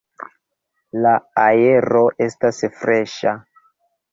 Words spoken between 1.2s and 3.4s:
aero estas freŝa.